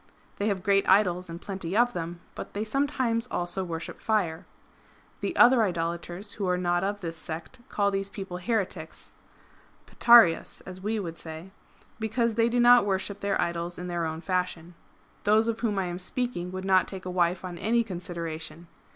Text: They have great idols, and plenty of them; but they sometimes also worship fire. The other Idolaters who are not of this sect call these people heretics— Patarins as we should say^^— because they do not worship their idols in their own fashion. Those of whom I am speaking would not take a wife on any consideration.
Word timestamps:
They 0.37 0.47
have 0.47 0.63
great 0.63 0.89
idols, 0.89 1.29
and 1.29 1.39
plenty 1.39 1.77
of 1.77 1.93
them; 1.93 2.21
but 2.33 2.55
they 2.55 2.63
sometimes 2.63 3.27
also 3.27 3.63
worship 3.63 4.01
fire. 4.01 4.47
The 5.19 5.35
other 5.35 5.61
Idolaters 5.61 6.31
who 6.33 6.47
are 6.47 6.57
not 6.57 6.83
of 6.83 7.01
this 7.01 7.15
sect 7.15 7.59
call 7.69 7.91
these 7.91 8.09
people 8.09 8.37
heretics— 8.37 9.11
Patarins 9.85 10.63
as 10.65 10.81
we 10.81 10.95
should 10.97 11.17
say^^— 11.17 11.51
because 11.99 12.33
they 12.33 12.49
do 12.49 12.59
not 12.59 12.83
worship 12.87 13.19
their 13.19 13.39
idols 13.39 13.77
in 13.77 13.85
their 13.89 14.07
own 14.07 14.21
fashion. 14.21 14.73
Those 15.23 15.47
of 15.47 15.59
whom 15.59 15.77
I 15.77 15.85
am 15.85 15.99
speaking 15.99 16.51
would 16.51 16.65
not 16.65 16.87
take 16.87 17.05
a 17.05 17.11
wife 17.11 17.45
on 17.45 17.59
any 17.59 17.83
consideration. 17.83 18.67